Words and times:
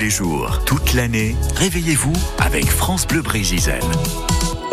les 0.00 0.10
jours, 0.10 0.64
toute 0.64 0.94
l'année, 0.94 1.36
réveillez-vous 1.56 2.14
avec 2.38 2.64
France 2.64 3.06
Bleu. 3.06 3.22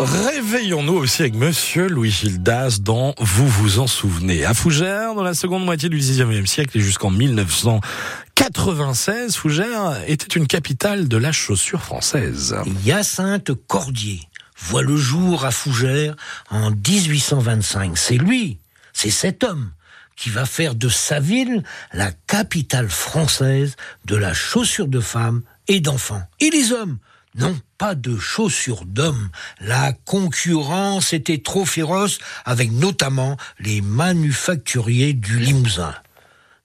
Réveillons-nous 0.00 0.94
aussi 0.94 1.20
avec 1.22 1.34
Monsieur 1.34 1.86
Louis 1.86 2.10
Gildas 2.10 2.78
dans 2.80 3.14
Vous 3.18 3.46
vous 3.46 3.78
en 3.78 3.86
souvenez. 3.86 4.46
À 4.46 4.54
Fougères, 4.54 5.14
dans 5.14 5.22
la 5.22 5.34
seconde 5.34 5.66
moitié 5.66 5.90
du 5.90 5.98
19e 5.98 6.46
siècle 6.46 6.78
et 6.78 6.80
jusqu'en 6.80 7.10
1996, 7.10 9.36
Fougères 9.36 10.02
était 10.06 10.38
une 10.38 10.46
capitale 10.46 11.08
de 11.08 11.18
la 11.18 11.32
chaussure 11.32 11.82
française. 11.82 12.56
Hyacinthe 12.84 13.50
Cordier 13.66 14.22
voit 14.56 14.82
le 14.82 14.96
jour 14.96 15.44
à 15.44 15.50
Fougères 15.50 16.16
en 16.50 16.70
1825. 16.70 17.98
C'est 17.98 18.16
lui, 18.16 18.56
c'est 18.94 19.10
cet 19.10 19.44
homme 19.44 19.72
qui 20.18 20.30
va 20.30 20.44
faire 20.44 20.74
de 20.74 20.88
sa 20.88 21.20
ville 21.20 21.62
la 21.92 22.10
capitale 22.26 22.88
française 22.88 23.76
de 24.04 24.16
la 24.16 24.34
chaussure 24.34 24.88
de 24.88 25.00
femmes 25.00 25.42
et 25.68 25.80
d'enfants. 25.80 26.22
Et 26.40 26.50
les 26.50 26.72
hommes 26.72 26.98
non, 27.34 27.56
pas 27.76 27.94
de 27.94 28.16
chaussures 28.18 28.84
d'hommes. 28.84 29.28
La 29.60 29.92
concurrence 29.92 31.12
était 31.12 31.38
trop 31.38 31.64
féroce 31.64 32.18
avec 32.44 32.72
notamment 32.72 33.36
les 33.60 33.80
manufacturiers 33.80 35.12
du 35.12 35.38
Limousin. 35.38 35.94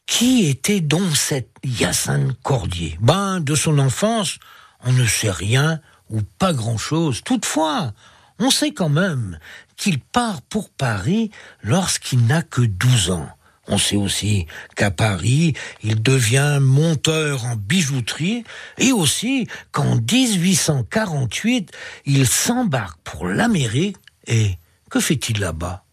Qui 0.07 0.47
était 0.47 0.81
donc 0.81 1.15
cet 1.15 1.49
Hyacinthe 1.63 2.35
Cordier? 2.41 2.97
Ben, 3.01 3.39
de 3.39 3.53
son 3.53 3.77
enfance, 3.77 4.39
on 4.83 4.93
ne 4.93 5.05
sait 5.05 5.31
rien 5.31 5.79
ou 6.09 6.21
pas 6.39 6.53
grand-chose. 6.53 7.21
Toutefois, 7.23 7.93
on 8.39 8.49
sait 8.49 8.73
quand 8.73 8.89
même 8.89 9.37
qu'il 9.75 9.99
part 9.99 10.41
pour 10.41 10.69
Paris 10.69 11.29
lorsqu'il 11.61 12.25
n'a 12.25 12.41
que 12.41 12.61
12 12.61 13.11
ans. 13.11 13.29
On 13.67 13.77
sait 13.77 13.95
aussi 13.95 14.45
qu'à 14.75 14.91
Paris, 14.91 15.53
il 15.83 16.01
devient 16.01 16.59
monteur 16.59 17.45
en 17.45 17.55
bijouterie 17.55 18.43
et 18.77 18.91
aussi 18.91 19.47
qu'en 19.71 19.95
1848, 19.95 21.71
il 22.05 22.27
s'embarque 22.27 22.99
pour 23.03 23.27
l'Amérique 23.27 23.97
et 24.27 24.57
que 24.89 24.99
fait-il 24.99 25.39
là-bas? 25.39 25.85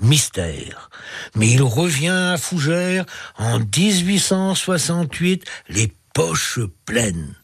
Mystère. 0.00 0.90
Mais 1.36 1.50
il 1.50 1.62
revient 1.62 2.32
à 2.32 2.36
Fougères 2.36 3.06
en 3.38 3.60
1868, 3.60 5.44
les 5.68 5.92
poches 6.14 6.58
pleines. 6.84 7.36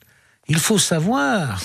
Il 0.49 0.59
faut 0.59 0.81
savoir 0.81 1.63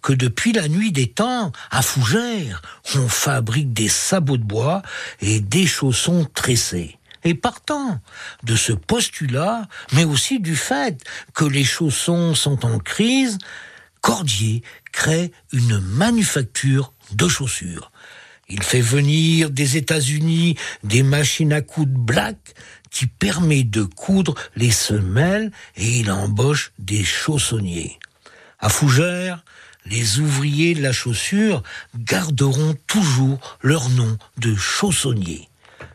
que 0.00 0.14
depuis 0.14 0.54
la 0.54 0.68
nuit 0.68 0.90
des 0.90 1.12
temps, 1.12 1.52
à 1.70 1.82
Fougères, 1.82 2.62
on 2.94 3.06
fabrique 3.08 3.74
des 3.74 3.88
sabots 3.88 4.38
de 4.38 4.42
bois 4.42 4.80
et 5.20 5.40
des 5.40 5.66
chaussons 5.66 6.26
tressés. 6.32 6.98
Et 7.24 7.34
partant 7.34 8.00
de 8.42 8.56
ce 8.56 8.72
postulat, 8.72 9.68
mais 9.92 10.04
aussi 10.04 10.40
du 10.40 10.56
fait 10.56 11.02
que 11.34 11.44
les 11.44 11.64
chaussons 11.64 12.34
sont 12.34 12.64
en 12.66 12.78
crise, 12.78 13.38
Cordier 14.00 14.62
crée 14.90 15.32
une 15.52 15.78
manufacture 15.78 16.92
de 17.12 17.28
chaussures. 17.28 17.92
Il 18.48 18.62
fait 18.62 18.80
venir 18.80 19.50
des 19.50 19.76
États-Unis 19.76 20.56
des 20.82 21.02
machines 21.02 21.52
à 21.52 21.62
coudre 21.62 21.96
black 21.96 22.36
qui 22.90 23.06
permet 23.06 23.62
de 23.62 23.84
coudre 23.84 24.34
les 24.56 24.72
semelles 24.72 25.50
et 25.76 26.00
il 26.00 26.10
embauche 26.10 26.72
des 26.78 27.04
chaussonniers. 27.04 27.98
À 28.58 28.68
Fougères, 28.68 29.44
les 29.86 30.18
ouvriers 30.18 30.74
de 30.74 30.82
la 30.82 30.92
chaussure 30.92 31.62
garderont 31.96 32.76
toujours 32.86 33.38
leur 33.62 33.88
nom 33.88 34.18
de 34.36 34.54
chaussonnier. 34.54 35.48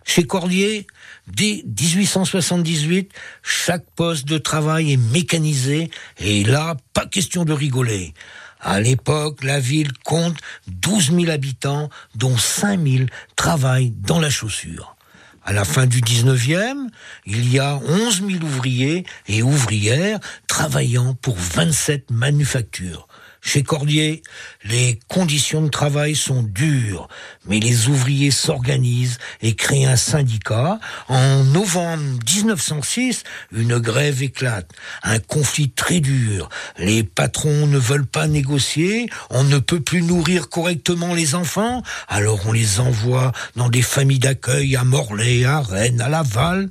Chez 0.08 0.24
Cordier, 0.24 0.88
dès 1.28 1.64
1878, 1.66 3.12
chaque 3.44 3.84
poste 3.92 4.26
de 4.26 4.38
travail 4.38 4.94
est 4.94 5.12
mécanisé 5.14 5.92
et 6.18 6.46
là, 6.46 6.78
pas 6.94 7.06
question 7.06 7.44
de 7.44 7.52
rigoler. 7.52 8.14
À 8.62 8.80
l'époque, 8.80 9.44
la 9.44 9.60
ville 9.60 9.92
compte 10.06 10.38
12 10.68 11.12
000 11.12 11.30
habitants, 11.30 11.90
dont 12.16 12.38
5 12.38 12.80
000 12.82 13.04
travaillent 13.36 13.94
dans 14.00 14.20
la 14.20 14.30
chaussure. 14.30 14.96
À 15.44 15.52
la 15.52 15.66
fin 15.66 15.86
du 15.86 16.00
19e, 16.00 16.88
il 17.26 17.52
y 17.52 17.60
a 17.60 17.76
11 17.76 18.24
000 18.28 18.44
ouvriers 18.44 19.06
et 19.28 19.44
ouvrières 19.44 20.20
travaillant 20.48 21.16
pour 21.16 21.36
27 21.36 22.12
manufactures. 22.12 23.10
Chez 23.42 23.64
Cordier, 23.64 24.24
les 24.66 25.00
conditions 25.08 25.62
de 25.62 25.70
travail 25.70 26.16
sont 26.16 26.44
dures, 26.44 27.08
mais 27.46 27.60
les 27.60 27.88
ouvriers 27.88 28.32
s'organisent 28.32 29.20
et 29.42 29.56
créent 29.56 29.86
un 29.86 29.96
syndicat. 29.96 30.80
En 31.08 31.44
novembre 31.44 32.04
1906, 32.28 33.24
une 33.52 33.78
grève 33.78 34.24
éclate, 34.24 34.70
un 35.04 35.20
conflit 35.20 35.70
très 35.70 36.00
dur. 36.00 36.50
Les 36.78 37.04
patrons 37.04 37.68
ne 37.68 37.78
veulent 37.78 38.06
pas 38.06 38.28
négocier, 38.28 39.10
on 39.30 39.44
ne 39.44 39.60
peut 39.60 39.82
plus 39.82 40.02
nourrir 40.02 40.50
correctement 40.50 41.14
les 41.14 41.36
enfants, 41.36 41.84
alors 42.08 42.40
on 42.48 42.52
les 42.52 42.80
envoie 42.80 43.32
dans 43.56 43.70
des 43.70 43.82
familles 43.82 44.20
d'accueil 44.20 44.76
à 44.76 44.84
Morlaix, 44.84 45.46
à 45.46 45.62
Rennes, 45.62 46.02
à 46.02 46.10
Laval. 46.10 46.70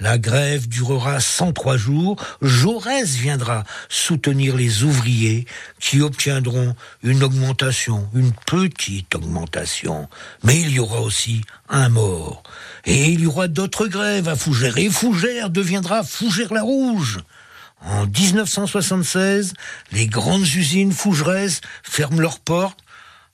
La 0.00 0.16
grève 0.16 0.68
durera 0.68 1.18
103 1.18 1.76
jours. 1.76 2.16
Jaurès 2.40 3.16
viendra 3.16 3.64
soutenir 3.88 4.54
les 4.54 4.84
ouvriers 4.84 5.44
qui 5.80 6.00
obtiendront 6.00 6.76
une 7.02 7.24
augmentation, 7.24 8.08
une 8.14 8.32
petite 8.46 9.16
augmentation. 9.16 10.08
Mais 10.44 10.60
il 10.60 10.70
y 10.70 10.78
aura 10.78 11.00
aussi 11.00 11.40
un 11.68 11.88
mort. 11.88 12.44
Et 12.84 13.06
il 13.06 13.20
y 13.22 13.26
aura 13.26 13.48
d'autres 13.48 13.88
grèves 13.88 14.28
à 14.28 14.36
Fougères. 14.36 14.78
Et 14.78 14.88
Fougères 14.88 15.50
deviendra 15.50 16.04
Fougères-la-Rouge. 16.04 17.18
En 17.80 18.06
1976, 18.06 19.54
les 19.92 20.06
grandes 20.06 20.46
usines 20.46 20.92
fougeraises 20.92 21.60
ferment 21.82 22.20
leurs 22.20 22.40
portes 22.40 22.78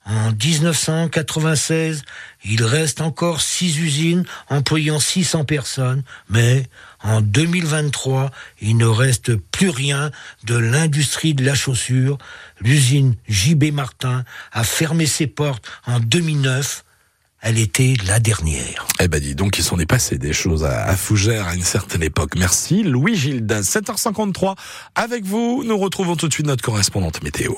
en 0.07 0.33
1996, 0.33 2.03
il 2.45 2.63
reste 2.63 3.01
encore 3.01 3.41
six 3.41 3.79
usines 3.79 4.25
employant 4.51 4.99
600 4.99 5.45
personnes, 5.45 6.03
mais 6.29 6.65
en 7.03 7.23
2023, 7.23 8.31
il 8.61 8.77
ne 8.77 8.87
reste 8.87 9.35
plus 9.37 9.71
rien 9.71 10.11
de 10.45 10.57
l'industrie 10.57 11.35
de 11.35 11.45
la 11.45 11.55
chaussure. 11.55 12.19
L'usine 12.61 13.15
JB 13.29 13.73
Martin 13.73 14.25
a 14.53 14.65
fermé 14.65 15.07
ses 15.07 15.27
portes 15.27 15.67
en 15.87 16.01
2009 16.01 16.85
elle 17.47 17.59
était 17.59 17.95
la 18.07 18.21
dernière. 18.21 18.87
Eh 19.01 19.07
ben 19.07 19.21
dis 19.21 19.35
donc, 19.35 19.59
il 19.59 19.65
s'en 19.65 19.79
est 19.79 19.85
passé 19.85 20.17
des 20.17 20.33
choses 20.33 20.65
à, 20.65 20.97
Fougères 20.97 21.47
à 21.47 21.55
une 21.55 21.63
certaine 21.63 22.03
époque. 22.03 22.37
Merci 22.39 22.83
Louis 22.83 23.17
Gildas. 23.17 23.61
7h53, 23.61 24.57
avec 24.95 25.25
vous, 25.25 25.63
nous 25.63 25.77
retrouvons 25.77 26.17
tout 26.17 26.27
de 26.27 26.33
suite 26.33 26.47
notre 26.47 26.65
correspondante 26.65 27.23
météo. 27.23 27.53